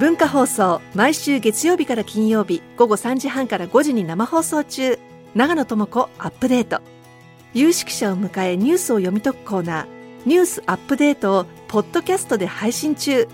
[0.00, 4.98] 文化放送毎週月曜日から金曜日午後3時半から5時に生放送中。
[5.34, 6.80] 長野智子アップデート。
[7.52, 9.86] 有識者を迎えニュースを読み解くコーナー。
[10.24, 13.28] ニュースアップデートをポッドキャストで配信中。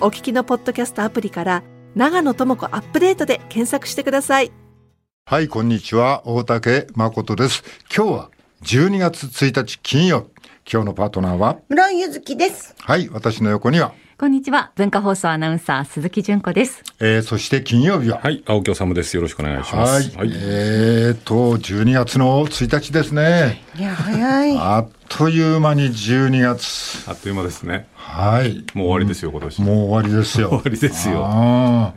[0.00, 1.62] お聞きのポッドキャストアプリから
[1.94, 4.50] 長野智子アップデートで検索してください。
[5.24, 6.22] はいこんにちは。
[6.24, 7.62] 大竹誠です。
[7.96, 8.30] 今日は
[8.64, 10.26] 12月1日金曜日。
[10.70, 11.58] 今日のパートナーは？
[11.68, 12.74] 村井ゆずきです。
[12.80, 14.72] はい私の横にはこんにちは。
[14.74, 16.82] 文化放送アナウンサー、鈴木純子です。
[16.98, 18.18] えー、そして金曜日は？
[18.20, 19.14] はい、青木治です。
[19.14, 20.16] よろしくお願いします。
[20.18, 23.62] はい、えーと、12月の1日ですね。
[23.76, 24.58] いや、早い。
[24.58, 27.08] あっという間に12月。
[27.08, 27.86] あっという間ですね。
[27.94, 28.64] はい。
[28.74, 29.62] もう終わりですよ、今年。
[29.62, 30.48] もう終わりですよ。
[30.50, 31.24] 終わりですよ。
[31.24, 31.94] あ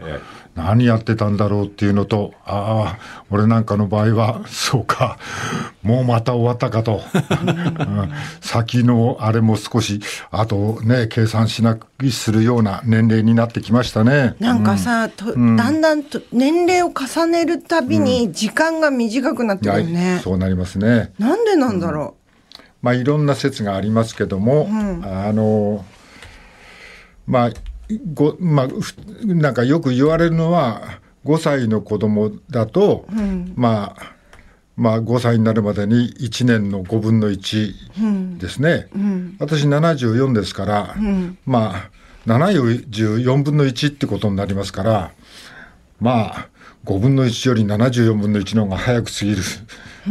[0.56, 5.18] 何やってたんだろうっていうのと、ああ、俺なんかの場合は、そうか、
[5.82, 7.02] もうまた終わったかと。
[7.22, 8.12] うん
[8.42, 14.36] 先のあれも少し、あとね、計算しなくするような年齢になってきましたね。
[14.40, 20.20] なんかさ、とだんだんと年齢を重ねるたびに時間が短くなってくるはいね。
[20.24, 21.14] そうなりますね。
[21.18, 22.16] なんでなんだろ
[22.82, 24.68] まあ、いろんな説がありますけども、
[25.04, 25.86] あの
[27.28, 27.52] まあ
[28.14, 33.06] ごまあ、ふなんかよく言われるのは5歳の子供だと、
[33.56, 34.14] まあ
[34.76, 38.88] まあ、5歳になるまでに1年の5分の1ですね、
[39.40, 40.96] 私74ですから、
[41.46, 41.90] まあ
[42.28, 45.12] 74分の1ってことになりますから
[46.00, 46.50] まあ
[46.86, 49.38] 5分の1より74分の1の方が早く過ぎる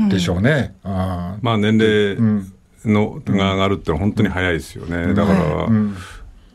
[0.09, 0.75] でしょうね。
[0.85, 1.45] あー。
[1.45, 2.17] まあ、年齢
[2.85, 5.15] の、が上がるってのは本当に早いですよね。
[5.15, 5.69] だから、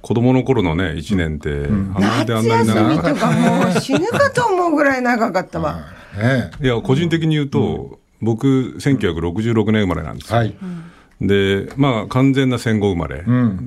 [0.05, 1.73] 子供の頃のね、1年って、う。
[1.95, 5.79] あんなであ夏んなに長かっ休みとかもう死ぬかと思うぐらい長かったわ。
[6.61, 6.67] い。
[6.67, 10.31] や、個人的に言うと、僕、1966年生まれなんです。
[10.31, 10.37] よ。
[10.37, 10.55] はい、
[11.21, 13.23] で、まあ、完全な戦後生まれ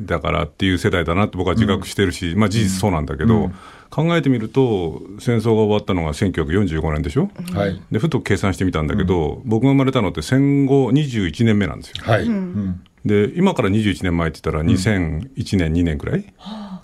[0.07, 3.51] だからっていう世代だなって僕は自覚してるし、まあ、事実そうなんだけど、
[3.91, 12.05] 考えてみると、戦争が終わったのが1945年でしょ、はい、でふと計算してみたんだけど、僕が生まれたのって戦後21年目なんですよ。
[12.05, 16.25] はい、うんで今から21年前って言ったら2001年、2年くらい？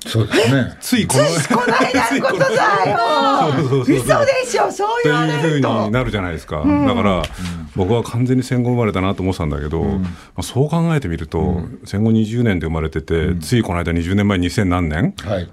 [0.07, 0.77] そうですね。
[0.81, 3.81] ついこのこないだのことだよ。
[3.81, 5.37] 嘘でしょ、そうと言わいうふう。
[5.39, 5.91] にれると。
[5.91, 7.23] なるじゃないですか、だから、
[7.75, 10.01] 僕は完全に戦後生まれたなと思ってたんだけど、ま
[10.37, 15.49] あ、そう考えてみると、戦後20年で生まれてて、ついこの間20年前2000何年、はい、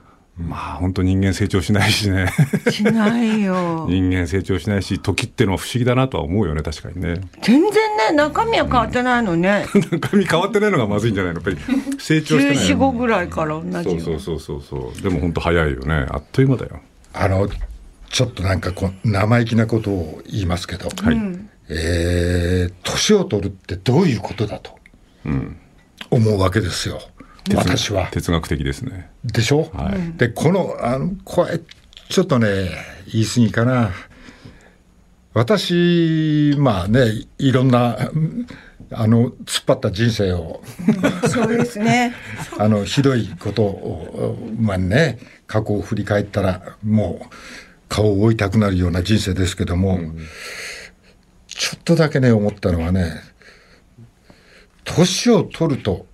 [0.48, 2.28] まあ本当人間成長しないしね。
[2.70, 3.86] しないよ。
[3.90, 7.22] 人間成長しないし時ってのは不思議だなとは思うよね確かにね。
[7.42, 9.66] 全然ね、中身は変わってないのね。
[9.92, 11.42] 中身変わってないのがまずいんじゃないの？
[11.42, 11.58] やっぱり
[12.00, 14.02] 成長してない14、5ぐらいから同じよ。
[14.02, 15.02] そうそうそうそうそう。
[15.02, 16.06] でも本当早いよね。
[16.10, 16.80] あっという間だよ。
[17.14, 17.48] あの
[18.10, 21.22] ちょっとなんかこう生意気なことを言いますけど、はい、
[21.70, 24.78] えー年を取るってどういうことだと
[26.10, 27.00] 思うわけですよ、
[27.50, 28.08] 私は。
[28.12, 29.10] 哲学的ですね。
[29.24, 30.18] でしょ、はい。
[30.18, 31.60] でこのあのこれ
[32.10, 32.70] ちょっとね
[33.12, 33.92] 言い過ぎかな。
[35.34, 38.48] 私まあねいろんなうん
[38.94, 40.62] あの突っ張った人生を
[41.30, 42.14] そうですね。
[42.60, 47.36] あのひどいことをまあね過去を振り返ったらもう
[47.88, 50.00] 顔を覆いたくなるような人生ですけども、
[51.48, 53.16] ちょっとだけね思ったのはね
[54.84, 56.06] 年を取ると、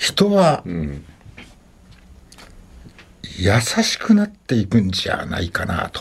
[0.00, 0.64] 人は、
[3.36, 6.00] 優しくなっていくんじゃないかなと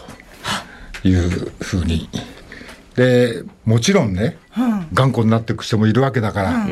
[1.07, 2.09] いうふうに。
[2.95, 4.37] でもちろんね、
[4.93, 6.67] 頑固になっていく人もいるわけだから、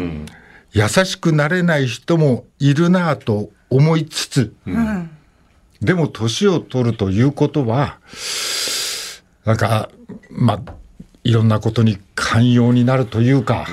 [0.72, 4.54] 優しくなれない人もいるなと思いつつ、
[5.82, 8.00] でも年を取るということは
[9.44, 9.90] なんか
[10.32, 10.74] まあ
[11.26, 13.68] いろんなことに寛容になるというか、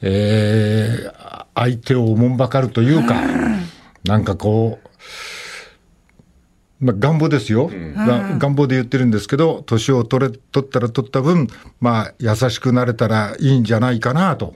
[0.00, 1.23] えー
[1.54, 3.14] 相手をおもんばかるというか、
[4.04, 4.88] なんかこう、
[6.84, 11.48] まあ、願望ですよ、が願望で言ってるんですけど年を取れ取ったら取った分、
[11.80, 14.54] まあ、優しくなれたらいいんじゃないかなと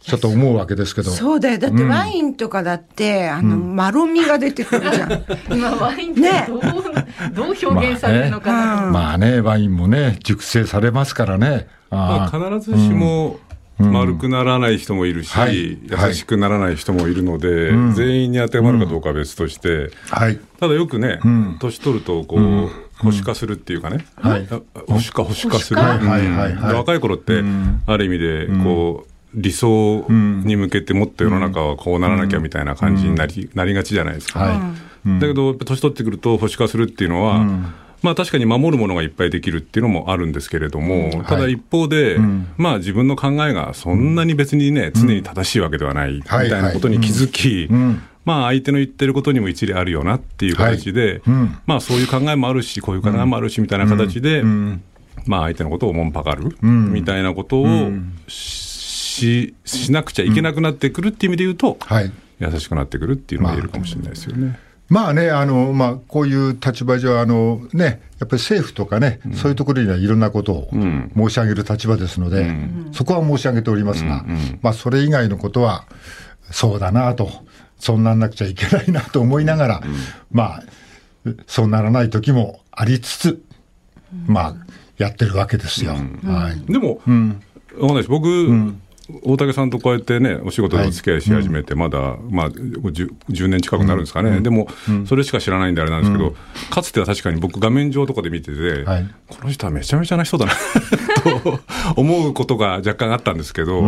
[0.00, 1.10] ちょっと思うわけですけど。
[1.10, 1.58] そうだよ。
[1.58, 5.24] だってワインとかだって、あの、まろみが出てくるじゃん。
[5.52, 6.60] 今、ワインってねどう、
[7.34, 8.86] どう表現されるのかなと。
[8.88, 11.68] まあね、ワインもね、熟成されますからね。
[11.90, 13.38] まああ、必ずしも
[13.80, 15.78] 丸くならない人もいるし、はい。
[15.82, 20.38] 優しくならない人もいるので、全員に当てはまるかどうかは別として、はい。
[20.58, 21.20] ただよくね、
[21.58, 22.40] 年取るとこう、
[22.98, 24.46] 保守化するっていうかね、はい。
[24.50, 27.42] あ保守化、保守化する、若い頃って、
[27.86, 34.40] ある意味でこう、理想に向けてもっと世の中はこうならなきゃみたいな感じになり,、なりがちじゃないですか。
[34.40, 34.72] は
[35.06, 35.20] い。
[35.20, 37.46] だけど、年取ってくると保守化するっていうのは、
[38.02, 42.18] まあ確かに守るものがいっぱいできるっていうのもあるんですけれども、ただ一方で、
[42.56, 47.68] まあ自分の考えがそんなに別にね、常に正しいわけではないみたいなことに気づき、
[48.24, 54.42] まあ、相手の言ってることにも一理あるよなっていう形で、はいうん、まあ、そういう考えもあるし、こういう考えもあるしみたいな形で、
[55.26, 57.90] まあ、相手のことをおもんぱかるみたいなことを
[58.28, 64.46] ししなくちゃいけなくなってくるっていう意味で言うと、はい、優しくなってくるっていうのが言えるかもしれないですよね。
[64.46, 64.69] まあ
[65.12, 75.86] ね、あの、まあ、こういう立場上、あの、ね、やっぱり政府とかね、うん、そういうところにはいろんなことを申し上げる立場ですので、うん、そこは申し上げておりますが、うん、まあ、それ以外のことは、
[76.50, 77.30] そうだなと、
[77.78, 79.82] そうなんなくちゃいけないなと思いながら、
[80.32, 80.62] まあ、
[81.46, 83.42] そうならない時もありつつ、
[84.26, 84.54] まあ、
[84.98, 85.92] やってるわけですよ。
[86.24, 87.40] はい、でも、うん、
[88.08, 88.74] 僕、
[89.22, 94.68] 大竹さんとこうやってね、お仕事でお付き合いし始めて、まだ、まあ10、10年近くなるんですかね、でも、
[95.06, 96.34] それしか知らないんであれなんですけど、
[96.70, 98.84] かつては確かに僕、画面上とかで見てて、
[99.28, 100.52] この人はめちゃめちゃな人だな
[101.42, 101.60] と
[101.96, 103.82] 思うことが若干あったんですけど、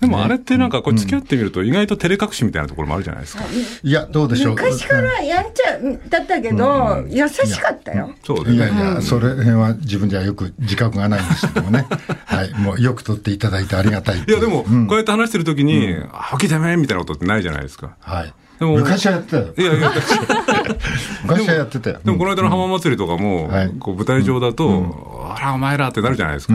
[0.00, 3.44] でもあれってなんかこう付き合ってみると意外と照れ隠しみたいなところもあるじゃないですか。
[3.82, 4.52] いや、どうでしょう。
[4.52, 5.78] 昔からやんちゃ
[6.08, 8.14] だったけど、優しかったよ。
[8.24, 8.56] そうですね。
[8.56, 11.86] いやいや、それ辺は自分ではよく自覚がないんですけどもね。
[12.26, 12.54] はい。
[12.54, 14.18] もうよく取っていただいてありがたい。
[14.18, 17.96] いや、でも、こうやって話してるときに、あ、きだめみたいなことってないじゃないですか。
[18.00, 18.34] はい。
[18.58, 19.54] でも昔はやってたよ。
[19.56, 19.90] いやいや、
[21.24, 22.00] 昔はやってたよ。
[22.04, 26.54] でもこの間の浜祭りとかも、こう舞台上だと、あら、お前らってなるじゃないですか。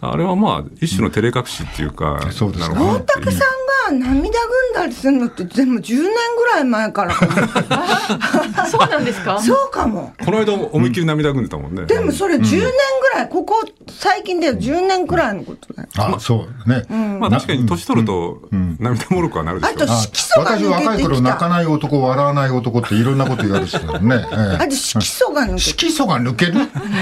[0.00, 2.76] あれはまあ、一種の照れ隠しっていうか、そうですね。
[2.78, 3.46] 大竹さんが
[3.90, 4.30] 涙ぐん
[4.74, 6.02] だりするのって全部10年
[6.36, 7.14] ぐらい前から
[8.68, 9.40] そうなんですか？
[9.40, 10.12] そうかも。
[10.24, 11.84] この間思いっきり涙ぐんでたもんね。
[11.86, 15.88] でもそれ10年ぐらい、ここ最近で10年くらいのことだよ。
[15.96, 16.84] あ、そうね。
[17.18, 19.74] まあ確かに年取ると涙もろくはなるでしょう。
[19.82, 20.50] あと色素が。
[20.58, 24.16] 私若い頃泣かない男、笑わない男っていろんなこと言われてたよね。
[24.58, 25.60] あと色素が抜ける。
[25.60, 26.54] 色素が抜ける？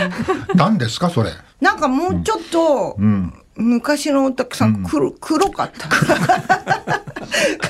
[0.55, 1.31] 何ですかそれ？
[1.61, 2.97] なんかもうちょっと、
[3.57, 5.89] 昔のお客さん、黒、黒かった。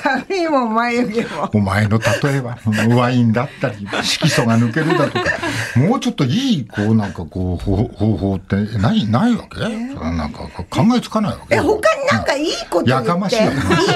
[0.01, 1.49] 髪も眉毛も。
[1.53, 2.57] お前の例えば、
[2.95, 5.25] ワインだったり、色素が抜けるだとか、
[5.77, 10.39] もうちょっといい、こう、なんかこう、方法ってない、ないわけ、えー、なんか
[10.69, 11.55] 考えつかないわけ？
[11.55, 13.49] え、他になんかいいこと言って、やかましいいい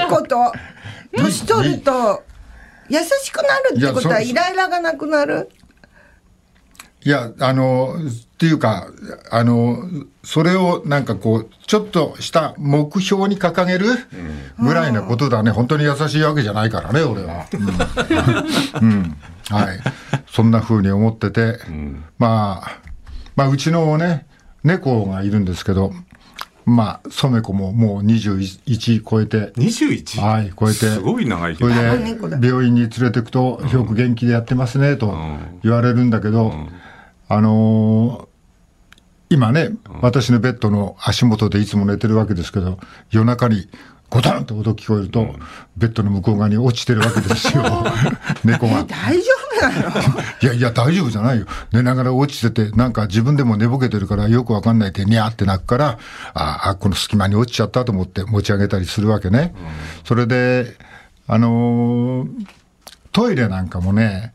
[0.08, 0.52] こと。
[1.16, 2.22] 年取ると、
[2.88, 5.50] 優しくなるってことはイライラがなくなる？
[7.02, 8.88] いや、あの、っていうか、
[9.30, 9.78] あの、
[10.22, 13.86] それをなんかこう、ちょっとした目標に掲げる
[14.58, 15.50] ぐらいのことだね。
[15.50, 17.46] 本当に優しいわけじゃないからね、俺は。
[18.80, 18.88] うん。
[18.88, 19.16] うん、
[19.48, 19.80] はい。
[20.30, 22.78] そんな風に思ってて、うん、まあ、
[23.34, 24.26] まあ、うちのね、
[24.62, 25.92] 猫がいるんですけど、
[26.66, 29.52] まあ、染子ももう21超えて。
[29.56, 30.20] 21?
[30.20, 30.74] はい、超えて。
[30.74, 35.16] すごい長いそれで、病院に連れてくと、よく元気でやってますね、と
[35.62, 36.68] 言われるんだけど、うん
[37.32, 39.70] あのー、今ね、
[40.02, 42.80] 私のベッドの足元でいつも寝てるわけですけど、
[43.12, 43.68] 夜中に
[44.08, 45.36] ゴタンと音聞こえると、
[45.76, 47.62] ベッドの向こう側に落ちてるわけですよ、
[48.42, 48.82] 猫が。
[48.82, 49.22] 大丈
[49.60, 50.20] 夫なの？
[50.42, 51.46] いやいや、大丈夫じゃないよ。
[51.70, 55.98] 寝ながら落ちてて、なんか自分でも寝ぼけてるからよくわかんないで、にゃーって泣くから、
[56.34, 59.54] ああ、この隙間に落ちちゃったと思って持ち上げたりするわけね。
[60.04, 60.76] それで、
[61.28, 62.28] あのー、
[63.12, 64.32] トイレなんかもね、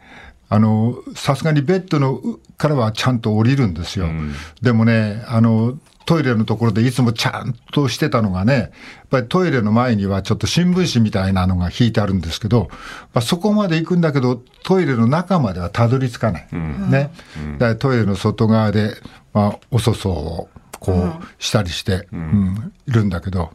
[0.55, 2.21] あの、さすがにベッドの
[2.57, 4.05] からはちゃんと降りるんですよ。
[4.05, 8.71] うん、でもね、あの、トイレのところでいつもちゃんとしてたのがね、やっ
[9.09, 12.69] ぱりトイレの前にはちょっと新聞紙みたいなのが引いてあるんですけど、
[13.13, 16.47] まあ、そこまで行くんだけど、トイレの中まではたどり着かない。
[16.53, 17.11] うん、ね。
[17.57, 18.93] だからトイレの外側で、
[19.33, 23.51] まあ、おそそをこうしたりして、うん、いるんだけど、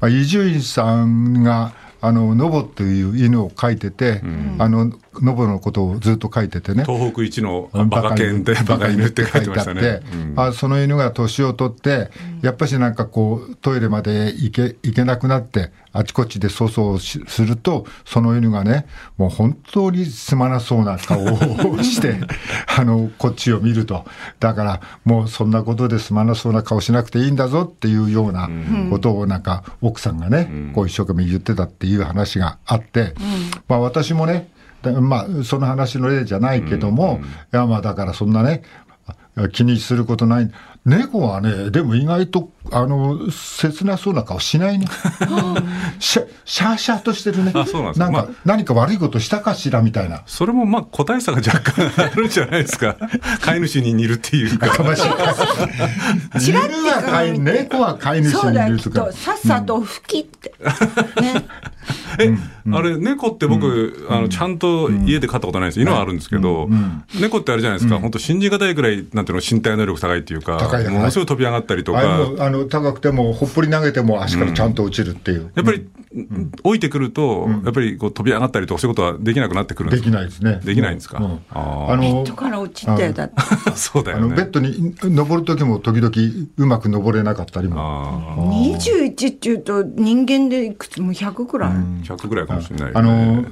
[0.00, 6.84] まあ、伊集院さんが、あの、ノボっていう犬を飼いてて、うん、あの、ノボのことをずっと書いててね。
[6.84, 10.00] 東北一のバカ犬でバカ犬って書いてましたね。
[10.36, 12.10] あその犬が年を取って、
[12.42, 22.16] やっぱしなんかこう、トイレまで行け、行けなくなって、あちこちで粗相すると、その犬がね、もう本当にすまなそうな顔をして、
[22.78, 24.04] あの、こっちを見ると。
[24.38, 28.48] だから、もうそんなことですまなそうな顔しなくていいんだぞっていうような
[28.90, 33.14] ことをなんか、奥さんがね、こう一生懸命言ってたっていう話があって、
[33.66, 34.50] まあ私もね、
[34.82, 38.62] まあ、その話の例じゃないけども、うんうん、いや、まあ、だからそんなね、
[39.52, 40.50] 気にすることない。
[40.84, 44.86] 猫はね、でも意外と、あの、切なそうな顔しないね。
[46.00, 47.52] シャシャーシャーとしてるね。
[47.54, 48.06] あ、そうなんですか。
[48.06, 50.22] なんか、まあ、何か悪いことしたかしらみたいな。
[50.26, 52.96] それもまあ、個体差が若干あるんじゃないですか。
[53.42, 54.68] 飼い主に似るっていうか。
[54.70, 55.02] かましい。
[56.48, 59.12] 犬は飼い、猫は飼い主に似るとか。
[59.12, 60.54] さっさと吹きって。
[61.16, 61.44] うん、ね。
[62.18, 62.34] え、
[62.72, 65.80] あれ、猫って僕、あの、ちゃんと家で飼ったことないです。
[65.80, 66.68] 犬はあるんですけど、
[67.20, 70.94] 猫ってあれじゃないですか、本当信じがたいぐらい、なんていうの、身体能力高いっていうか、高い高い。
[70.94, 75.50] ものすごい飛び上がったりとあれか、もあの高くても、ほっぽり投げても足からちゃんと落ちるっていう。
[75.54, 75.86] やっぱり、
[76.64, 80.60] 置いてくると、やっぱりこう飛び上がったりとか、そういうことはできなくなってくるんでですきないですね。
[80.64, 81.18] できないんですか？
[81.18, 81.24] うん。
[81.24, 83.34] うんあの人から落ちてだって。
[83.76, 84.48] そうだよあのベッね。
[84.50, 86.10] ドに登る時も時々
[86.56, 87.76] うまく登れなかったりも。
[87.78, 91.00] あ21っていうと人間でいくつ？
[91.00, 91.70] も100くらい。
[92.14, 92.92] あ、100ぐらいかもしれないね。
[92.94, 93.44] あの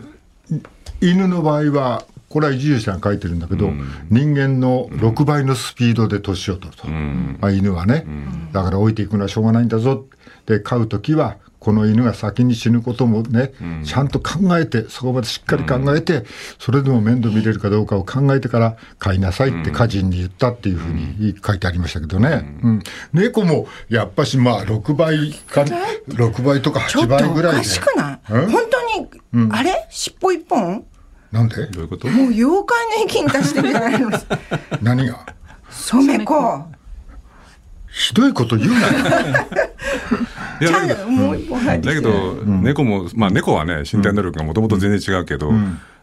[1.00, 3.70] 犬の場合は、これは移住者が書いてるんだけど、
[4.10, 8.06] 人間の6倍のスピードで年を取ると、まあ、犬はね、
[8.52, 10.06] だから置いていくのはしょうがないんだぞ
[10.46, 11.36] で飼う時は
[11.66, 13.52] この犬が先に死ぬこともね、
[13.84, 16.24] ちゃんと考えてそこまでしっかり考えて、
[16.60, 22.82] それでも面倒見れるかどうかを考えてから飼いなさいって家人に言ったっていうふうに書いてありましたけどね、うん
[23.12, 27.64] 猫もやっぱしまあ6倍か6倍とか8倍ぐらい
[28.28, 28.46] 本
[29.32, 29.86] 当に、あれ？
[29.90, 30.84] 尻尾一本？
[31.32, 31.66] なんで？
[31.66, 32.08] どういうこと？
[32.08, 34.10] もう妖怪の域に達してるじゃないの？
[34.82, 35.26] 何が？
[35.70, 36.64] 染め子。
[37.88, 38.86] ひどいこと言うなよ。
[40.60, 45.50] いやちゃんともう一本入ってきてだけど、猫も、まあ猫はね、身体能力がもともと全然違うけど、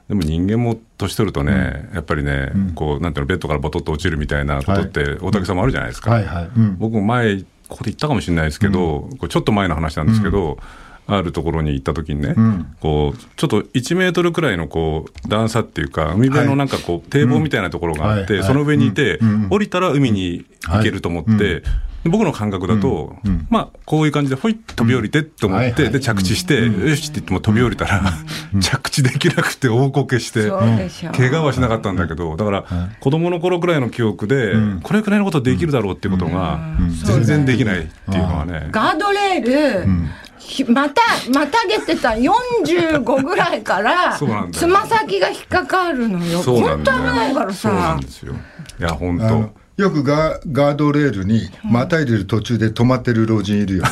[0.09, 6.11] でも人間も年取るとね、やっぱりね、こう、なんていうの、ベッドからボトッと落ちるみたいなことって、大竹さんもあるじゃないですか。
[6.11, 6.49] はいはい。
[6.55, 6.77] うん。
[6.77, 7.37] 僕も前、
[7.67, 10.57] ここで言ったかもしれないですけど、これちょっと前の話なんですけど、
[11.07, 12.35] あるところに行った時にね、
[12.79, 21.63] こう、ちょっと1メートルくらいのこう、段差っていうか、海辺のなんかこう、堤防みたいなところがあって、その上にいてうん、降りたら海に行けると思って、
[22.03, 23.15] で僕の感覚だと、
[23.49, 28.13] まあ、こういう感じで、ほいっと飛び降りてって思って、で、着地して、よしって言っても飛び降りたら、
[28.61, 30.49] 着地できなくて大こけして。
[30.49, 32.65] 怪我はしなかったんだけど、だから、
[32.99, 36.59] 子供の頃くらいの記憶で、これくらいのことできるだろうっていうことが、
[37.05, 38.67] 全然できないっていうのはね。
[38.71, 40.22] ガードレール、ひ
[40.67, 41.01] また、
[41.33, 44.17] またげてた45ぐらいから
[44.51, 46.41] つま先が引っかかるのよ。
[46.41, 48.01] 本当危ないからそうなさん。
[48.01, 48.33] ですよ。
[48.79, 49.63] いや、本当。
[49.81, 53.89] よくガガードレールにまたいでる途中で止まってる老人いるよね。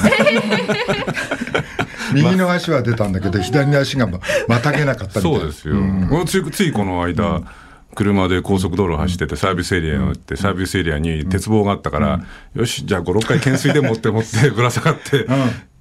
[2.13, 5.39] 右の足は出たんだけど、左の足がままたげなかったみたいな。
[5.39, 5.75] そうですよ。
[5.75, 7.41] もうついついこの間、
[7.95, 12.21] 車で高速道路走ってて、サービスエリアに乗って、サービスエリアに鉄棒があったから、
[12.53, 15.25] よし、じゃあ5、6回懸垂でもって持ってぶら下がって、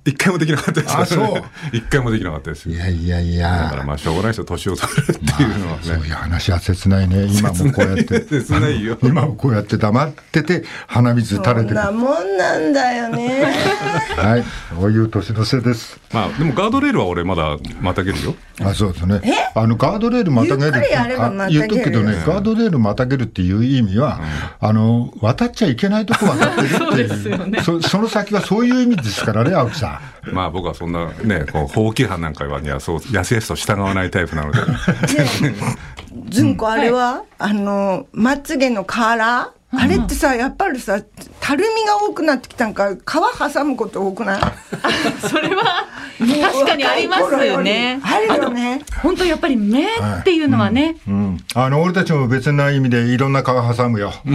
[0.05, 1.43] 一回もできなかったですよあそう
[1.77, 2.75] 一回もできなかったですよ。
[2.75, 3.85] いやいやいだからや。
[3.85, 6.09] まあ、しょうがないですよ、年を取るっていうのはそういうね。
[6.11, 7.25] 話は切ないね。
[7.27, 8.21] 今もこうやって。
[8.25, 8.99] 切ないよ。
[9.03, 11.67] 今もこうやって黙ってて鼻水垂れてる。
[11.69, 13.45] そんなもんなんだよね。
[14.17, 14.45] はい。
[14.75, 16.01] そういう年の瀬です。
[16.13, 18.35] まあ、でもガードレールは俺まだまたげるよ。
[18.63, 19.21] あそうですね。
[19.55, 24.21] あのガードレールまたげるゆっくりやればあまたげる言っとくけどね、ガードレールまたげるっていう意味は、
[24.61, 30.00] あの渡っちゃいけないとこ渡ってるってそういうですよねそ その先はそういう意味ですからね、青木さん。
[30.33, 34.59] まあ僕はそんなね、こう、法規範なんかにはそう、やすやすと従わないタイプなので。
[36.29, 39.17] ずんこあれは、あの、まつげのカー？
[39.17, 41.01] ラーあれってさ、やっぱりさ、
[41.39, 42.99] たるみが多くなってきたんか、皮
[43.55, 44.41] 挟むこと多くない？
[45.23, 45.87] それは
[46.19, 48.01] 確かにありますよね。
[48.03, 48.83] あるよね。
[49.01, 49.89] 本当やっぱり目っ
[50.25, 54.13] ていうのはね、うん、あの俺たちも別な意味でいろんな皮挟むよ。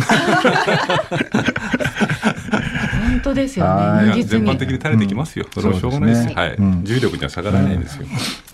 [3.25, 4.17] 本当ですよはい。
[4.17, 4.23] ね。
[4.23, 5.47] 全般的に垂れてきますよ。
[5.51, 6.23] それはしょうがないです。
[6.25, 6.41] ですね。
[6.41, 8.05] はい、重力には逆らえないですよ。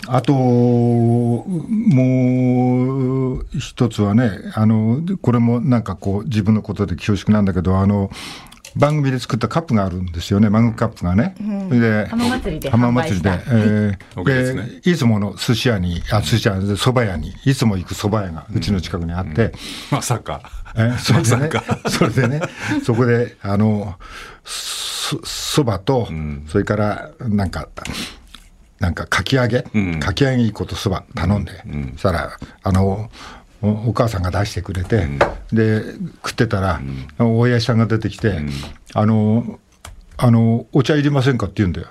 [0.08, 1.44] あと、も
[3.34, 8.10] う一つはね、あの、これもなんかこう、自分のことで恐縮なんだけど、あの、
[8.74, 11.34] 番組で作ったカップがあるんですよね、マグカップがね。
[11.68, 13.30] それで浜祭りで浜祭りで。
[13.30, 14.24] えー。
[14.24, 14.80] ですね。
[14.82, 19.52] でいつもの寿司屋に、あ、寿司屋、蕎麦屋に、いつも行く蕎麦屋がうちの近くにあって、
[19.90, 20.40] まさか。
[20.74, 21.48] えそれでね。
[21.52, 22.40] まさか、それでね、
[22.82, 23.96] そこで、あの、
[24.44, 26.44] そそばと、ん。
[26.48, 27.68] それから、なんか、
[28.78, 30.00] なんかかき揚げ、うん。
[30.00, 31.52] かき揚げ1個とそば頼んで、
[31.92, 33.10] そしたら、あの、
[33.60, 35.06] おお母さんが出してくれて、
[35.52, 35.82] で、
[36.24, 36.80] 食ってたら、
[37.18, 38.40] 親父さんが出てきて、
[38.94, 39.60] あの、
[40.24, 41.88] あの、お茶いりませんかって言うんだよ。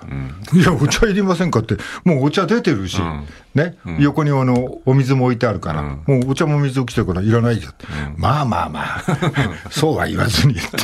[0.54, 3.26] いや、お茶いりませんかって、もうお茶出てるし、うん。
[3.54, 6.02] ね、横にあの、お水も置いてあるから、うん。
[6.06, 7.84] もうお茶も水を来てるからいらないよって、
[8.16, 9.02] まあまあまあ、
[9.68, 10.78] そうは言わずに言って、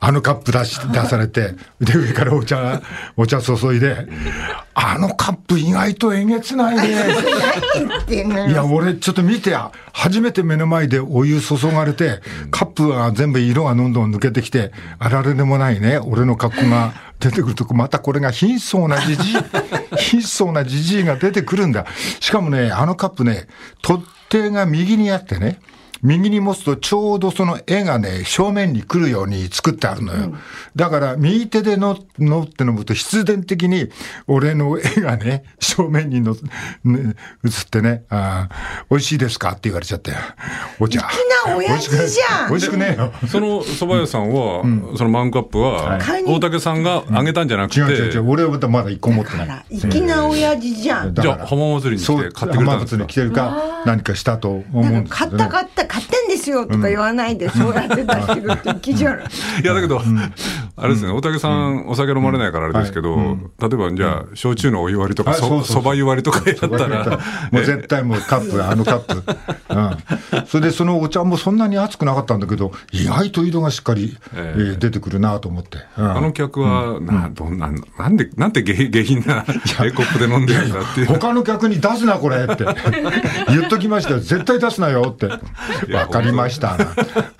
[0.00, 2.82] あのカップ出し出されて、で、上からお茶、
[3.16, 4.08] お茶注いで、
[4.74, 8.48] あのカップ意外とえげつないね。
[8.48, 19.36] いや、俺ちょっと見てや、初めて目の前でお湯注がれて、カップが全部色がどんどん抜けてきて、あられでもないね、俺の格好が 出てくるとこ、またこれが貧相なじじい、
[19.96, 21.86] 貧相なじじいが出てくるんだ。
[22.20, 23.46] しかもね、あのカップね、
[23.82, 25.60] 取っ手が右にあってね、
[26.04, 30.24] 右に持つとちょうどその絵がね、正面に来るように作ってあるのよ。
[30.24, 30.38] うん、
[30.76, 33.88] だから右手でののって飲むと必然的に
[34.26, 36.36] 俺の絵がね、正面にの、
[36.84, 38.48] ね、映ってね、あ
[38.90, 40.18] 美味しいですかって言われちゃったよ。
[40.78, 41.00] お茶。
[41.00, 42.50] 粋な親父じゃん。
[42.50, 43.12] 美味しくねえよ。
[43.26, 49.78] その蕎麦屋さんは、うん、そのマンカップは、大竹さんがあげたんじゃなくて、うん、違う違う違う、俺はまだ一個持ってない。
[49.78, 51.14] 粋な親父じゃん。
[51.14, 52.98] じゃあ浜祭りに来て買ってくれたんですか？
[52.98, 59.26] 浜祭りに来てるか、何かしたと思うんですよ、ね、買った買った、買ってんですよとか言わないで、そうやって出してるって粋じゃない。
[59.62, 60.02] いや、だけど、
[60.76, 63.16] あれですね、大竹さん、お酒飲まれないからあれですけど、
[63.60, 67.20] 例えばじゃあ、焼酎のお湯割りとか、そば湯割りとかやったら。
[67.52, 69.22] もう絶対もうカップ、 あのカップ。
[69.70, 70.46] うん。
[70.46, 75.78] それでそのお茶もそんなに熱くなかったんだけど、意外と色がしっかり、えー、出てくるなと思って。
[75.96, 79.44] あの客は、な、どんな、なんで、なんて下品な
[79.84, 81.06] エコップで飲んでるんだっていう。
[81.06, 82.64] 他の客に出すな、これって。
[83.48, 84.18] 言っときましたよ。
[84.18, 85.28] 絶対出すなよって。
[85.94, 86.76] わかりました。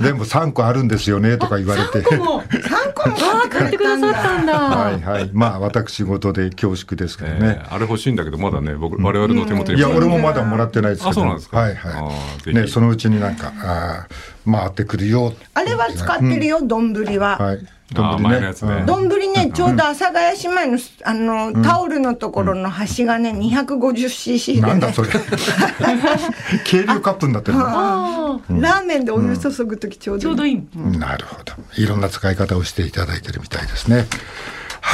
[0.00, 2.00] でも3個あるんですよね、とか言われて。
[2.00, 4.52] 3個も、3個も買ってくださったんだ。
[4.59, 5.31] はいはい。
[5.33, 7.62] まあ、私事で恐縮ですけどね。
[7.69, 9.78] あれ欲しいんだけど、まだね、僕、我々の手元に。
[9.78, 11.11] いや、俺もまだもらってないですけど。
[11.11, 11.59] あ、そうなんですか。
[11.59, 12.12] はいは
[12.47, 12.54] い。
[12.54, 14.07] ね、そのうちになんか、あ
[14.50, 15.33] 回ってくるよ。
[15.54, 17.38] あれは使ってるよ、丼、は。
[17.38, 17.66] はい。
[17.93, 18.41] 丼ね。
[18.87, 24.61] 丼ね、ちょうど阿佐ヶ谷姉妹の、あの、タオルのところの端がね、250cc で。
[24.62, 25.09] なんだそれ。
[26.69, 27.64] 軽量カップになってるの。
[28.49, 30.23] ラーメンでお湯注ぐときちょうどいい。
[30.23, 30.99] ちょうどいい。
[30.99, 31.53] なるほど。
[31.76, 34.07] いろんな使い方をしていただいてるみたいですね。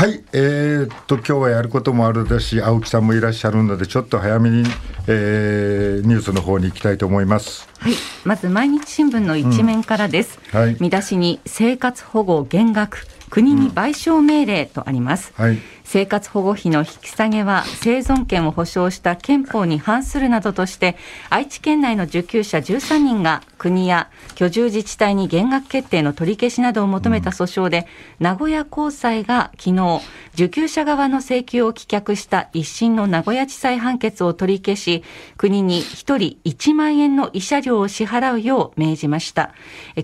[0.01, 4.65] はい、えー、っと今日はやることもあるですし青木さんもいらっしゃるのでちょっと早めに、
[5.07, 7.69] えー、ニュースの方に行きたいと思います。
[7.79, 7.93] はい、
[8.25, 10.39] まず毎日新聞の一面からです。
[10.55, 15.35] うんはい、見出しに生活保護減額国に賠償命令とあります。
[15.39, 15.59] うんはい
[15.93, 20.97] 生活保護費の引き下げは生存権を保障した憲法に反するなどとして
[21.31, 27.87] 愛知県内の受給者13人が国や居住自治体に減額決定の取り消しなどを求めた訴訟で、
[28.21, 30.01] 名古屋高裁が昨日
[30.35, 35.05] 受給者側の請求を棄却した一審の名古屋地裁判決を取り消し
[35.37, 39.53] 国に1人1万円の慰謝料を支払うよう命じました。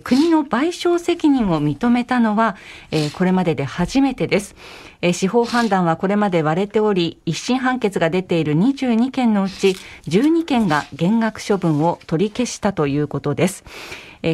[0.03, 2.57] 国の賠償責任を認めたのは
[2.91, 4.57] えこれまでで初めてです。
[5.03, 9.77] え司法判断はこれまで割れており、一審判決が出ている22件のうち、
[10.09, 13.65] 12件が減額処分を取り消したということです。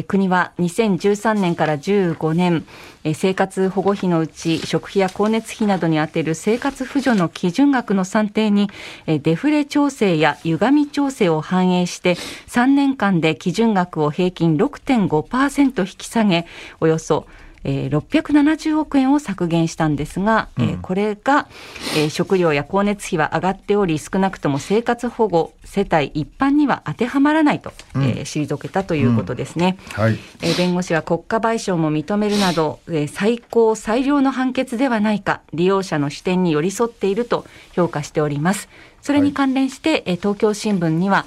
[0.07, 2.65] 国は2013年から15年、
[3.13, 8.69] 生活保護費のうち食費や光熱費などに充てる生活扶助の基準額の算定に、
[9.05, 12.15] デフレ調整や歪み調整を反映して
[12.47, 16.47] 3年間で基準額を平均6.5%引き下げ
[16.79, 17.27] およそ
[17.63, 21.47] えー、670億円を削減したんですが、うん、えー、これが、
[21.95, 29.77] えー、食料や光熱費は上がっており、少なくとも生活保護世帯一般には当てはまらないと、うん、えー、退けたということですね。
[29.97, 30.19] うん、はい。
[30.41, 38.69] えー、弁護士は国家賠償も認めるなど、えー、最高最良の判決ではないか、利用者の視点に寄り添っていると評価しております。
[39.01, 41.25] それに関連して、はい、えー、東京新聞には、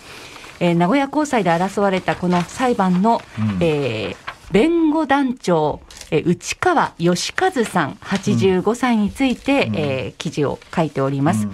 [0.60, 11.46] えー、名古屋高裁で争われたこの裁判の、うん、えー、弁護団長、え内川義和さん85歳について、うん、えー、記事を書いております。
[11.46, 11.52] うん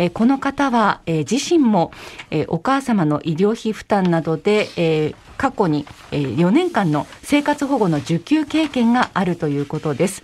[0.00, 1.90] えこの方は、え自身も、
[2.30, 10.22] えお母様の医療費負担などで、え過去に、え4年間の生活保護の受給経験があるということです。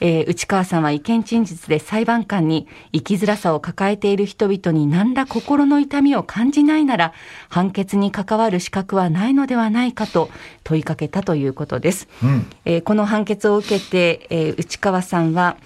[0.00, 7.12] えー、内川さんは意見陳述で裁判官に生きづらさを抱えている人々に何ら心の痛みを感じないなら
[7.48, 10.30] 判決に関わる資格はないのではないかと
[10.64, 12.08] 問いかけたということです。
[12.22, 15.56] うん、えー、この判決を受けて、えー、内川さんは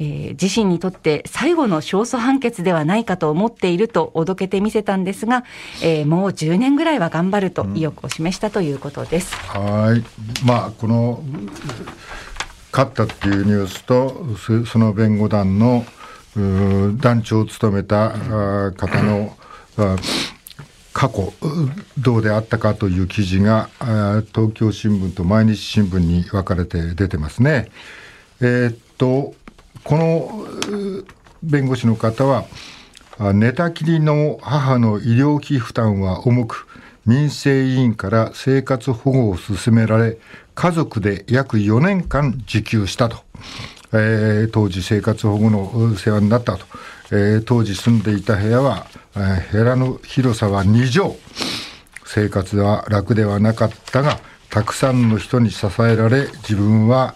[0.00, 5.44] えー、自身にとって最後の勝訴判決ではないかと思っているとおどけてみせたんですが、
[5.82, 9.36] えー、もう10年ぐらいは頑張ると意欲を示したということです。
[9.56, 10.04] うん、はい
[10.44, 11.22] まあこの
[12.78, 15.84] 勝ったっていうニュースとその弁護団の
[17.00, 18.10] 団長を務めた
[18.76, 19.36] 方の
[20.92, 21.32] 過去
[21.98, 23.68] どうであったかという記事が
[24.32, 27.68] 東京新聞と毎日新聞に分かれて出てますね。
[28.40, 29.34] えー、っと
[29.82, 30.46] この
[31.42, 32.44] 弁護士の方は
[33.34, 36.68] 寝たきりの母の医療費負担は重く
[37.06, 40.18] 民生委員から生活保護を進められ
[40.58, 43.18] 家族で約4年間受給したと。
[43.92, 46.66] えー、当時生活保護の世話になったと。
[47.12, 51.14] えー、当時住んでいた部屋は、えー、部屋の広さは2畳。
[52.04, 54.18] 生活は楽ではなかったが、
[54.50, 57.14] たくさんの人に支えられ、自分は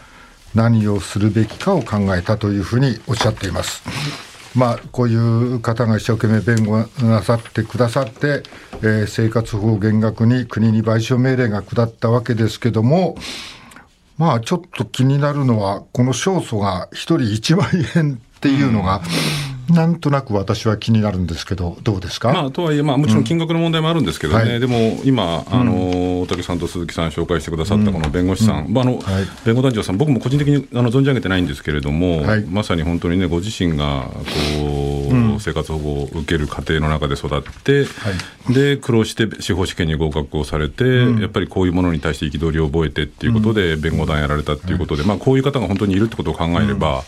[0.54, 4.31] 何をするべきかを考えたというふうにおっしゃっています。
[4.54, 8.42] まあ、こういう方が一生懸命弁護なさってくださって、
[8.82, 13.16] えー、生活保護減額に国に賠償命令が下ったわけですけども、
[14.18, 19.00] まあ、ちょっと気になるのは、この勝訴が1人1万円っていうのが、
[19.72, 34.18] なんとなく私は気になるんですけど、どうですか、まあ、とはいえ、まあ、もちろん金額の問題もあるんですけどね、うんはい、でも今、あの大竹さんと鈴木さん紹介してくださったこの弁護士さん、うん、あの、はい、弁護団長さん、僕も個人的にあの存じ上げてないんですけれども、はい、まさに本当にね、ご自身がこ
[35.10, 37.86] う、うん、生活保護を受ける過程の中で育って、
[38.52, 40.84] で苦労して司法試験に合格をされて、
[41.20, 47.04] やっぱりこういうものに対して憤りを覚えてっていうことで、弁護団やられたっていうことで、まあ、こういう方が本当にいるってことを考えれば、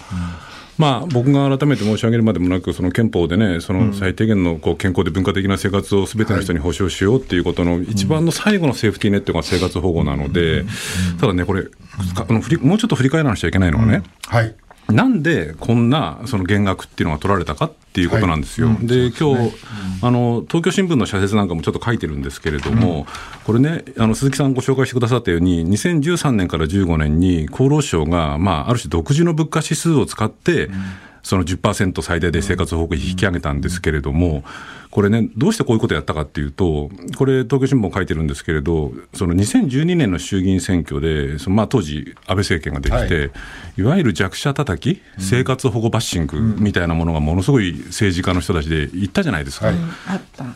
[0.77, 10.65] まあ、僕が改めて申し上げるまでもなく、その憲法でね、その最低限のこう健康で文化的な生活をすべての人に保障しようっていうことの一番の最後のセーフティーネットが生活保護なので、
[11.21, 11.67] ただね、これ、
[12.17, 14.55] あのもうちょっと振り返らなくちゃいけないのはね、はい
[14.89, 18.69] なんでこんなその減額っていうのが取られたかっていうことなんですよ。
[18.69, 19.53] はい、で、今日、
[20.03, 23.05] あの東京新聞の社説なんかもちょっと書いてるんですけれども、うん、
[23.45, 30.75] これね、あの鈴木さんご紹介してくださったように、2013年から15年に厚労省が、まあ、ある種独自の物価指数を使って、うん。
[31.25, 34.45] その10%最大で生活保護費引き上げたんですけれども、
[34.95, 43.31] これね、どうしてこういうことをやったかっていうと、これ、東京新聞書いてるんですけれど、その2012年の衆議院選挙で、そのまあ当時、安倍政権ができて、はい、
[43.79, 49.67] いわゆる弱者叩き、生活保護バッシングみたいなものがものすごい政治家の人たちで言ったじゃないですか。
[49.67, 49.77] はい、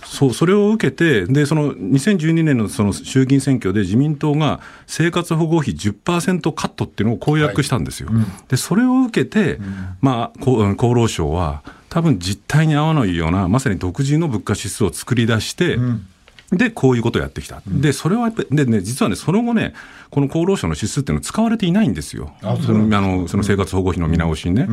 [0.04, 8.08] そうそれを受けて、でその2012年のその衆議院選挙で自民党が生活保護費10%カットっていうのを公約したんですよ。
[8.10, 8.16] はい。
[8.18, 9.58] うん、でそれを受けて、
[10.00, 16.06] まあ、厚労省は、多分実態に合わないような、まさに独自の物価指数を作り出して、うん。
[16.50, 17.60] で、こういうことをやってきた。
[17.66, 19.74] で、それはやっぱり、でね、実はね、その後ね、
[20.08, 22.32] この厚労省の指数っていうのは使われていないんですよ。
[22.42, 24.66] あそのあのその生活保護費の見直しにね。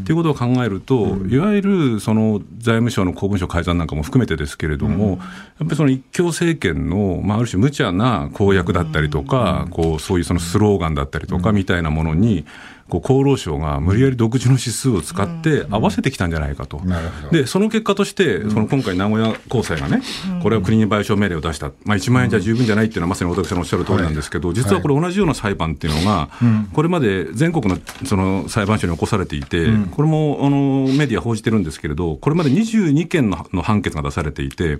[0.00, 5.18] っていうことを考えると、いわゆるその財務省の公文書改ざんなんかも含めてですけれども、やっ
[5.60, 12.44] ぱりその一強政権の、まあ、ある種無茶な公約だったりとか、こう、そういうそのスローガンだったりとかみたいなものに、
[12.90, 16.82] こう厚労省が無理やり独自の指数を使って合わせてきたんじゃないかと、
[17.30, 20.02] でその結果として、その今回、名古屋高裁がね、
[20.42, 26.28] これは国に賠償命令を出した、まあ、1万円じゃ十分じゃないっていうのは、まさに大竹さんのおっしゃる通りなんですけど、実はこれ、同じような裁判っていうのが、
[26.72, 34.78] これまで全国のその裁判所に起こされていて、これもあのメディア報じてるんですけれど、これまで22件の判決が出されていて、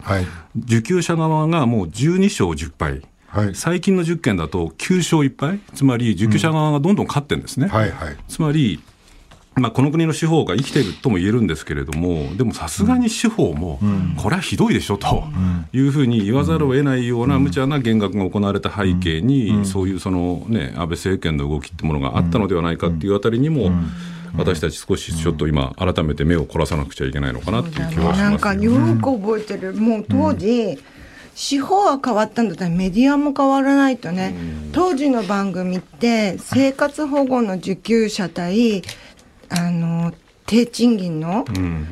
[0.57, 3.03] 受給者側がもう12勝10敗。
[3.31, 7.67] はい、最近の10件だと9勝1敗、つまり受給者側がどんどん勝ってるんですね。
[7.67, 7.73] うん。
[7.73, 8.83] はいはい、つまり
[9.57, 13.79] まあ、この国の司法が生きているとも言えるんですけれども、でもさすがに司法も、
[14.17, 15.25] これはひどいでしょと
[15.73, 23.73] いうふうに言わざるを得ないような無茶な減額が行われた背景に、そういうその、ね、安倍政権の動きってものがあったのではないかっていうあたりにも、
[24.37, 30.79] 私たち少しちょっと今、改めて目を凝らさなくちゃいけないのかなっていう気はします、なんかよく覚えてる、もう当時、
[31.35, 34.35] 司法は変わったんだったらメディアも変わらないとね、
[34.73, 38.83] 当時の番組って生活保護の受給者対
[39.49, 40.13] あの
[40.47, 41.45] 低賃金の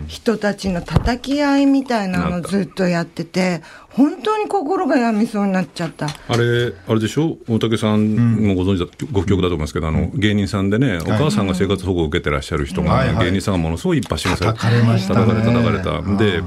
[0.09, 6.07] 人たちの叩き合いみたいなのずっとやってて、本当に心が病みそうになっちゃった。
[6.07, 7.39] あれ、あれでしょ？
[7.49, 14.47] 大竹さんもご存知だ、ご記憶だと思いますけど、あの、芸人さんでね、お母さんが生活保護を受けてらっしゃる人が、芸人さんがものすごい一発しました。
[14.47, 16.25] 叩かれました、叩かれた、叩かれた。
[16.25, 16.43] で、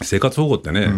[0.00, 0.88] 生活保護ってね、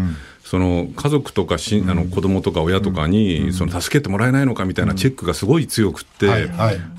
[0.55, 6.29] その家族とかし、あの子供とか親とかに、その助けてもらえないのかみたいなチェックがすごい強くって、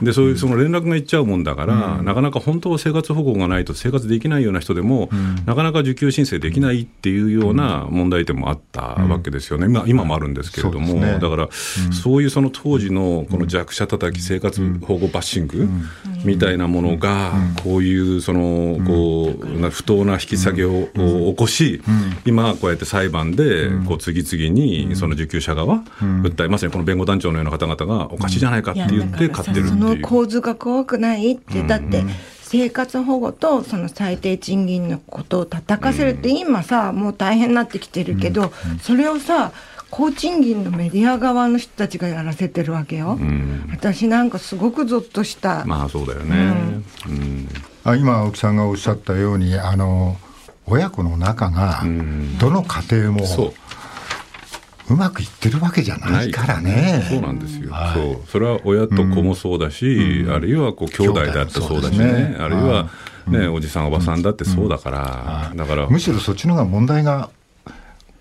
[0.01, 5.09] でそういうその連絡がいっちゃうもんだから、なかなか本当は生活保護がないと生活できないような人でも、
[5.45, 11.47] なかなか受給申請できないっていうような問題点もあったわけですよね、今今もあるんですけれども、だから、
[11.93, 15.69] そういうその当時のこの弱者叩き、生活保護バッシング
[16.25, 17.31] みたいなものが、
[17.63, 21.81] こういうそのこう不当な引き下げを起こし、
[22.25, 23.44] 今、こうやって裁判で
[23.87, 29.81] こう次々にその受給者側、訴え、まさにこの弁護団長のような方々がおかしいじゃないかって言って勝ってるっていう。
[29.81, 32.03] その構図が怖くないって、だって、
[32.41, 39.51] 生活保護とその最低賃金のことを叩かせるって今さもう大変になってきてるけど、それをさ
[39.89, 43.17] 高賃金のメディア側の人たちがやらせてるわけよ、
[43.71, 45.65] 私なんかすごくぞっとした。
[45.65, 46.83] まあそうだよね、
[47.83, 50.17] あ今青木さんがおっしゃったようにあの
[50.67, 51.83] 親子の仲が
[52.39, 53.23] どの家庭も
[54.87, 54.95] う。
[54.95, 57.03] まくいってるわけじゃないからね。
[57.09, 58.21] そうなんですよ、はい、そう。
[58.27, 62.37] それは親と子もそうだし、うん、あるいはこう兄弟だってそうだしね、ね。
[62.39, 62.89] あるいは、
[63.27, 65.87] ね、おじさん、おばさんだってそうだから、だから。
[65.87, 67.31] むしろそっちの方が問題が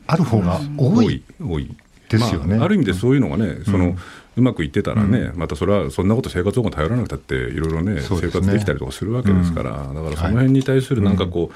[0.07, 1.22] ある方が多い。
[1.38, 1.64] 多い。
[1.64, 1.76] っ
[2.09, 3.96] ですよね、まあ、ある意味でそういうのがね、その
[4.37, 11.54] うまくいってたらね、うん、またそれはそんなこと生活保護頼らなくたって、いろいろね、生活できたりとかするわけですから、だからその辺に対するなんかこう、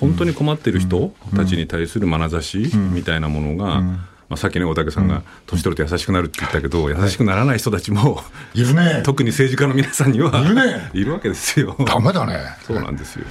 [0.00, 3.80] 本当に困っている人たちに対する眼差しみたいなものが、
[4.28, 8.22] まあ、さっきね、大竹さんが、年取ると優しくなるって言ったけど、優しくならない人たちも、
[8.54, 9.02] いるね。
[9.04, 10.90] 特に政治家の皆さんには、いるね。
[10.92, 11.74] いるわけですよ。
[11.86, 12.38] ダメだね。
[12.66, 13.24] そうなんですよ。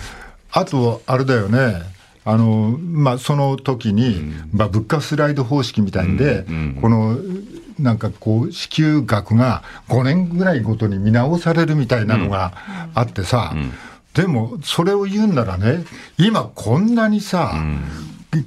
[0.51, 1.83] あと、あれだよね。
[2.25, 6.45] あの、まあ、その時に、まあ、物価スライド方式みたいんで、
[6.81, 7.17] この、
[7.79, 12.53] なんかこう、支給額が5年ぐらいごとに見直されるみたいなのが
[12.95, 13.55] あってさ、
[14.17, 15.85] でも、それを言うんならね、
[16.17, 17.53] 今こんなにさ、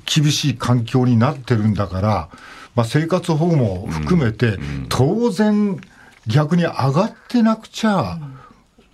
[0.04, 2.28] 厳しい環境になってるんだから、
[2.74, 5.80] まあ、生活保護も含めて、当然、
[6.26, 8.18] 逆に上がってなくちゃ、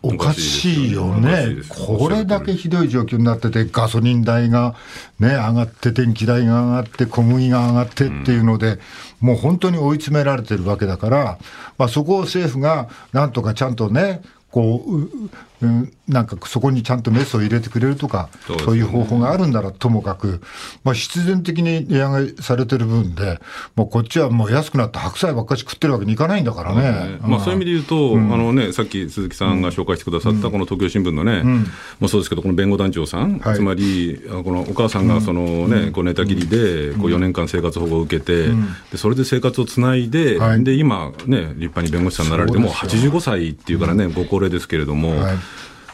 [0.03, 4.75] おかしいよね、これだけひどい状況になってて、ガソリン代が、
[5.19, 8.79] ね、上がって、電気代が上がって、小麦が上がってっていうので、
[9.21, 11.39] もう本当に追い詰められてるわけだから、
[11.79, 20.41] まあ、そこを政府がなんとかちゃんとね、こう、うん、なんかそこにちゃんとメスを入れてくれるとか、そう、ね,、いう方法があるんならともかく、
[20.85, 23.41] まあ、必然的に値上げされてる分で、
[23.75, 26.87] もうこっちはもう安くなって白菜ばっかり食ってるわけにいかないんだからね。
[26.87, 27.19] ね。
[27.23, 31.67] まあ、そういう意味で言うと、うん、あのね、さっき鈴木さんが紹介してくださったこの東京新聞のね、うん、も
[32.03, 38.49] うそうですけど、この弁護団長さん、はい、つまり、このお母さんがそのね、こう寝たきりでこう4年間生活保護を受けて、
[38.93, 45.21] でそれで生活をつないで、はい、で今、ね、立派に弁護士さんになられて、もう85歳っていうからね、ご高齢ですけれども。
[45.21, 45.37] はい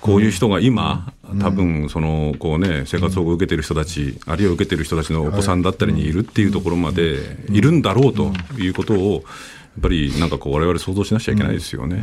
[0.02, 7.62] こういう人が今、多分そのこうね生活保護を受けてる人たち、あるいは受けてる人たちのお子さんだったりにいるっていうところまでい。
[7.62, 9.22] るんだろうということを、やっ
[9.80, 12.02] ぱりなんかこう、われわれ想像しなくちゃいけないですよね。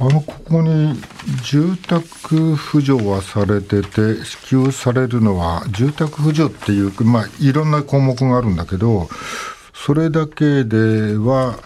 [0.00, 1.00] あのここに
[1.44, 9.08] 住宅扶助はされてて、支給されるのは、住宅扶助っていう、まあ、いろんな項目があるんだけど、
[9.72, 11.60] それだけでは、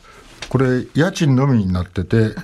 [0.51, 2.35] これ、家賃のみになってて、ね、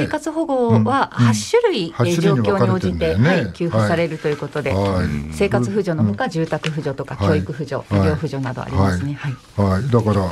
[0.00, 9.14] 生活保護は8種類、うんうん、状況に応じて、ねはい、給付されるということで、はい、生活扶助のほか、住宅扶助とか、教育扶助、医療扶助などありますね。
[9.14, 9.90] はい。
[9.90, 10.30] だから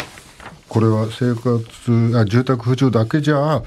[0.69, 3.63] これは生活あ住宅扶助だけじゃあ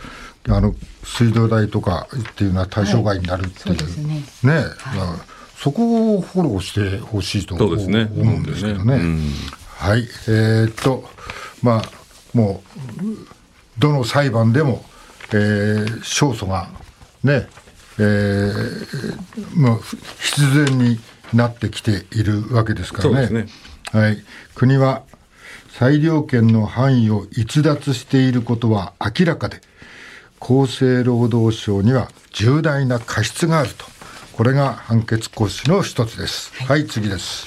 [0.47, 4.23] の水道代とかっていうのは対象外になるっていう、はい、ね。
[4.43, 5.19] ね、はい、
[5.57, 8.99] そこをフォローしてほしいと思うんですけどね。
[9.77, 11.03] はい、えー、っと
[11.61, 11.83] まあ
[12.33, 12.63] も
[12.99, 13.03] う
[13.79, 14.85] どの裁判でも
[15.33, 16.69] えー、勝訴が
[17.23, 17.47] ね、
[17.97, 19.81] えー、もう
[20.19, 20.99] 必然に
[21.33, 23.29] なってきているわけですからね。
[23.29, 23.47] ね
[23.91, 24.23] はい、
[24.55, 25.03] 国は
[25.69, 29.61] 裁量権の範囲を逸脱していることは明らかで、
[30.39, 33.85] 厚生労働省には重大な過失があると。
[34.33, 36.51] これが判決行使の一つです。
[36.63, 37.45] はい、はい、次です。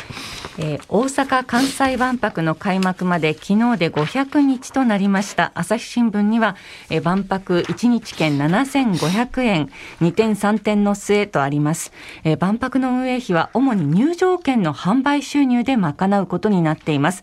[0.59, 5.53] えー、大阪・関西万博の開幕まで昨日で500日となりました。
[5.55, 6.57] 朝日新聞には、
[6.91, 11.93] えー、万博1日券7500円2点3点の末とあります、
[12.25, 17.23] えー、万博の運営費は主に入場券の販売収入で賄うことになっています。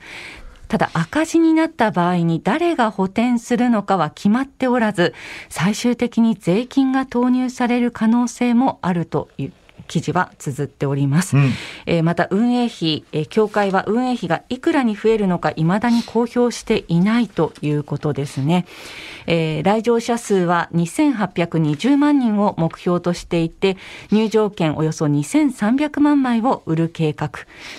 [0.67, 5.13] ただ赤字になった場合に誰が補填するのかは決まっておらず
[5.47, 9.53] 最終的に税金が投入される可能性もあるという
[9.87, 11.51] 記事は綴っております、うん、
[11.85, 18.65] えー、また運営費、えー、協会は運営費がいくらに増えるのかいまだに公表していないということですね、
[19.27, 23.77] えー、来場者数は2820万人を目標としていて
[24.11, 27.31] 入場券およそ2300万枚を売る計画。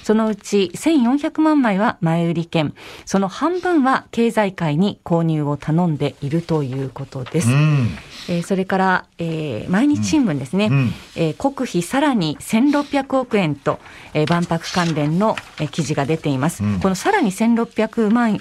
[0.02, 2.74] そのうち1400万枚は前売り券。
[3.04, 7.88] その半分は経済界に購入を頼んでいるということです、うん。
[8.28, 13.78] えー、それから、えー、毎日新聞ですね、うん、えー、国費さらに1600億円と、
[14.12, 18.38] えー、万博関連の、えー、記事が出ています、うん、このさらに1600万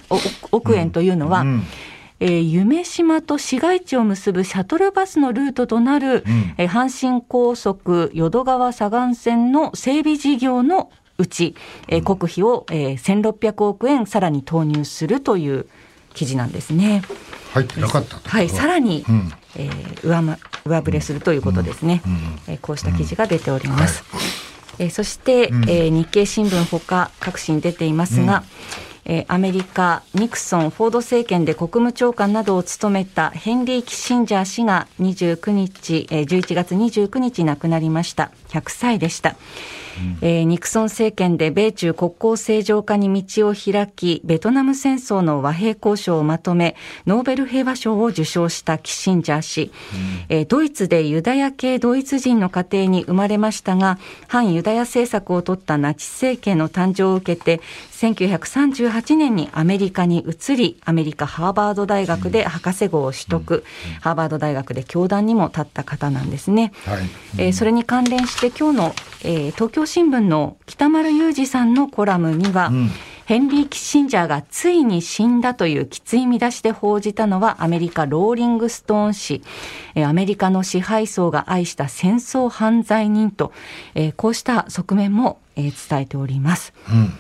[0.52, 1.64] 億円というのは、うん、
[2.20, 11.56] えー、夢島と市街地を結ぶシャトルバスのルートとなる、うん、えー、阪神高速淀川左岸線の整備事業のうち、
[11.88, 15.68] えー、国費を、えー、1600億円さらに投入するという
[16.14, 17.02] 記事なんですね。
[17.54, 24.04] 入ってなかったはい、さらに、うん、えー、上ま、上振れするということですね、うん、えー、こうした記事が出ております。
[24.10, 24.22] はい、
[24.80, 28.44] えー、そして、うん、えー、日経新聞ほか各紙に出ていますが、
[29.06, 38.32] えー、アメリカ、ニクソン、フォード政権で国務長官などを務めたヘンリー・キッシンジャー氏が29日、えー、11月29日亡くなりました。
[38.50, 39.36] 100歳でした。
[40.22, 46.76] うん、えー、ニクソン政権で米中国交正常化に道を開き、ベトナム戦争の和平交渉をまとめ、
[47.06, 66.74] ノーベル平和賞を受賞したキッシンジャー氏、うん、えー、ドイツでユダヤ系ドイツ人の家庭に生まれましたが、反ユダヤ政策を取ったナチ政権の誕生を受けて、1938年にアメリカに移り、アメリカハーバード大学で博士号を取得、うん、ハーバード大学で教壇にも立った方なんですね。
[66.86, 67.04] はい、
[67.38, 72.90] えー、それに関連して今日の、えー、東京新聞の北丸裕二さんのコラムには、うん。
[73.26, 79.42] ヘンリー・キッシンジャーがついに死んだというきつい見出しで報じたのはアメリカローリングストーン
[79.96, 80.06] 紙。
[80.06, 83.54] アメリカの支配層が愛した戦争犯罪人と、
[84.18, 86.74] こうした側面も伝えております。
[86.90, 87.14] うん。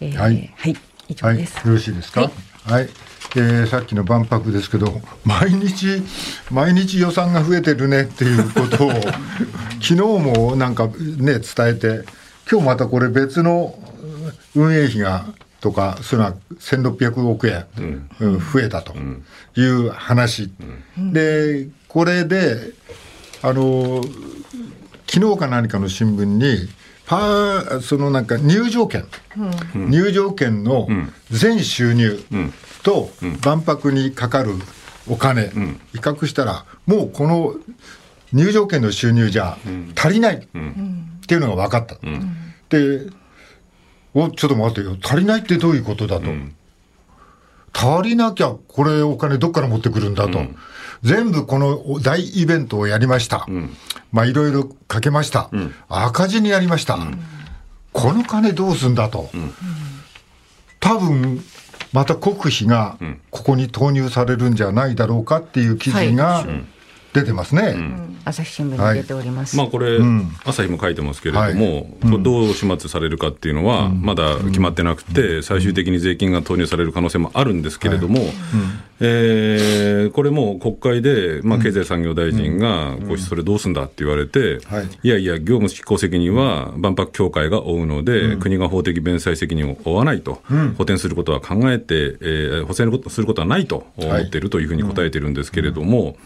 [0.00, 0.76] えー、はい、はい、
[1.08, 2.22] 以上です、はい、よろしいですか？
[2.22, 2.32] はい、
[2.64, 2.88] はい、
[3.34, 6.02] えー、さっきの万博ですけど、毎日、
[6.50, 8.92] 毎日予算が増えてるねっていうことを、
[9.80, 12.04] 昨日もなんかね、伝えて、
[12.50, 13.78] 今日またこれ別の
[14.54, 15.26] 運営費が
[15.60, 17.66] とか、そういうのは1600億円、
[18.20, 18.94] うん、増えたと
[19.56, 20.52] いう話、
[20.96, 22.72] うん、で、これで、
[23.42, 24.02] あの、
[25.08, 26.68] 昨日か何かの新聞に、
[27.06, 29.06] パそのなんか入場券、
[29.74, 30.88] うん、入場券の
[31.30, 32.20] 全収入
[32.86, 33.10] と
[33.44, 34.52] 万博にかかる
[35.08, 35.48] お金、
[35.92, 37.56] 比較したら、もうこの
[38.32, 39.58] 入場券の収入じゃ
[39.96, 40.38] 足りないっ
[41.26, 41.96] ていうのが分かった。
[42.68, 43.10] で、
[44.14, 46.30] おちょっと待ってよ、足りないってどういうことだと。
[47.72, 50.40] 足りなきゃ、これお金どっから持ってくるんだと。
[51.02, 53.46] 全部この大イベントをやりました。
[54.12, 55.50] まあいろいろかけました。
[55.88, 56.98] 赤字にやりました。
[57.92, 59.28] この金どうすんだと。
[60.78, 61.44] 多分、
[61.96, 62.98] また国費が
[63.30, 66.44] ここに投入されるんじゃないだろうかっていう記事が
[67.20, 67.74] 出てますね。
[68.26, 69.56] 朝日新聞に出ております。
[69.56, 71.46] はい、まあこれ、うん、朝日も書いてますけれども、
[72.02, 78.32] はい、どう始末されるかっていうのは、まだ決まってなくて、最終的に税金が投入される可能性もあるんですけれども、はい、
[79.00, 84.58] えー、これも国会で、まあ、経済産業大臣が、こうそれどうすんだって言われて、
[85.02, 85.08] い。
[85.08, 90.42] やいや、業務執行責任は万博協会が負うので、国が法的弁済責任を負わないと、
[90.78, 96.16] 補填することは考えて、えー、補填することはないと思っているというふうに答えてるんですけれども、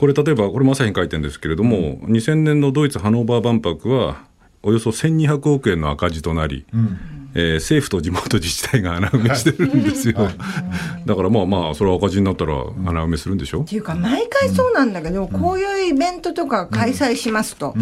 [0.00, 4.22] これ、例えば、これも朝日に書いてるんですけれども、うん、2000年のドイツ・ハノーバー万博は、
[4.62, 10.34] およそ1200億円の赤字となり、うん、えー、政府と地元自治体が穴埋めしてるんですよ、はい、
[11.04, 17.74] だからまあまあ、それは赤字になったら穴埋めするんでしょ、っていうか、毎回そうなんだけど、うん、こういうイベントとか開催しますと、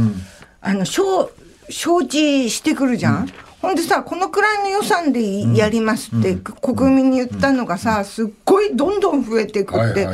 [0.61, 1.31] あの承
[2.09, 3.29] 知してくるじゃん？
[3.61, 10.09] ほんでさ、このくらいの予算でやりますって、国民に言ったのがさ、すっごいどんどん増えていくって、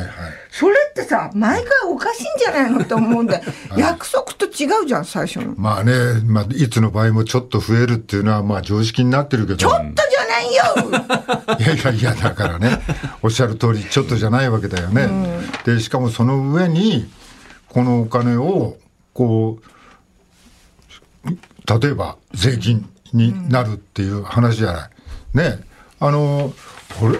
[0.56, 3.42] それってさ、毎回おかしいんじゃないのって思うんで、
[3.76, 5.54] 約束と違うじゃん、最初の。
[5.56, 5.92] まあね、
[6.24, 9.56] まあ、いつの場合もちょっと増えるっていうのは、まあ常識になってるけど。
[9.56, 12.80] ちょっとじゃないよ いやいやいや、だからね、
[13.22, 15.08] おっしゃる通り、ちょっとじゃないわけだよね。
[15.64, 17.10] で、しかもその上に、
[17.68, 18.76] このお金を、
[19.12, 19.58] こ
[21.26, 21.28] う、
[21.80, 24.90] 例えば税金、になるっていう話じゃない。
[25.34, 25.60] ね。
[26.00, 26.52] あの、
[27.00, 27.18] 俺、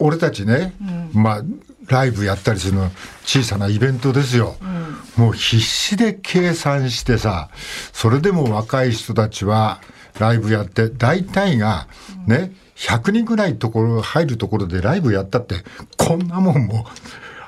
[0.00, 0.74] 俺たちね、
[1.14, 1.42] うん、まあ、
[1.88, 2.90] ライブやったりするの
[3.24, 7.50] 小さなイベントですよ、うん、もう必死で計算してさ、
[7.92, 9.80] それでも若い人たちは
[10.18, 11.88] ライブやって、大体が
[12.26, 15.56] ね、100人ぐらいところ、入るところでライブやったって、
[15.96, 16.84] こんなもんもう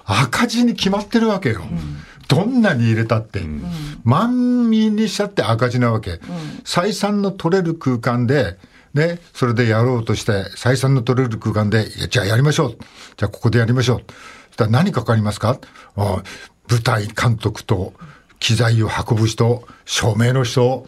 [0.05, 1.63] 赤字に決まってるわけよ。
[1.63, 1.97] うん。
[2.29, 3.63] どんなに入れたって、うん、
[4.03, 6.13] 万民にしちゃって赤字なわけ。
[6.13, 6.19] うん、
[6.65, 8.57] 採算の取れる空間で、
[8.95, 12.71] ね、それでやろうとして、採算の取れる空間で、いや、じゃあやりましょう。
[13.17, 14.05] じゃあここでやりましょう。
[14.49, 15.59] そしたら何かかりますか？
[15.97, 16.23] あ
[16.71, 17.93] 舞台監督と、
[18.39, 20.87] 機材を運ぶ人、照明の人、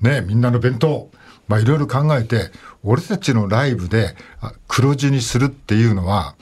[0.00, 1.10] ね、みんなの弁当、
[1.48, 2.50] まあいろいろ考えて、
[2.82, 4.14] 俺たちのライブで
[4.68, 6.36] 黒字にするっていうのは、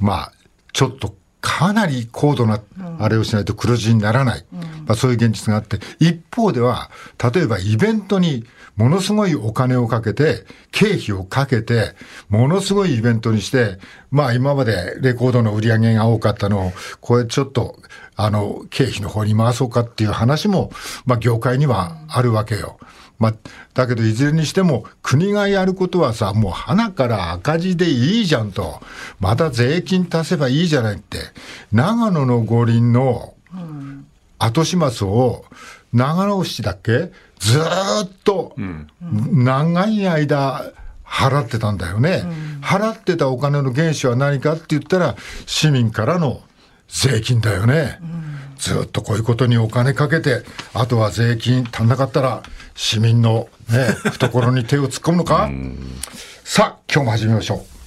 [0.00, 0.32] まあ、
[0.72, 2.60] ちょっとかなり高度な
[3.00, 6.90] あれをしないと黒字にならない、まあ、そういう現実があって一方では
[7.32, 8.44] 例えばイベントに
[8.78, 11.94] ものすごいお金をかけて経費をかけて
[12.30, 13.78] ものすごいイベントにして
[14.10, 17.76] まあ今までレコードの売り上げが多かったのをこれちょっと
[18.16, 20.70] あの経費の方に回そうかっていう話も
[21.04, 22.78] まあ業界にはあるわけよ。
[23.18, 23.34] まあ、
[23.74, 28.80] だけどいずれにしても国がやることはさ、もう花から赤字でいいじゃんと。
[29.18, 31.18] また税金足せばいいじゃないって。
[31.72, 33.34] 長野の五輪の
[34.38, 35.44] 後始末を
[35.92, 37.10] 長野市だっけ？
[37.38, 38.54] ずっと
[39.32, 40.72] 長い間
[41.04, 42.24] 払ってたんだよね。
[42.60, 46.42] 払ってたお金の原資は何かって言ったら市民からの
[46.88, 47.98] 税金だよね。
[48.58, 50.42] ずっとこういうことにお金かけて、
[50.74, 52.42] あとは税金足んなかったら
[52.74, 55.48] 市民のね、懐に手を突っ込むのか
[56.44, 57.77] さあ、今日も始めましょう。